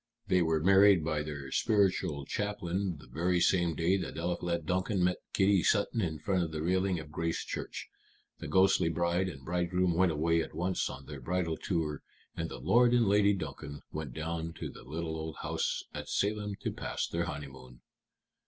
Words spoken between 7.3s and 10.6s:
Church. The ghostly bride and bridegroom went away at